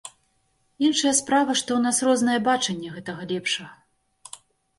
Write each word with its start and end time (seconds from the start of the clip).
Іншая 0.87 1.11
справа, 1.19 1.55
што 1.61 1.69
ў 1.75 1.81
нас 1.87 1.97
рознае 2.07 2.39
бачанне 2.49 2.89
гэтага 2.97 3.21
лепшага. 3.35 4.43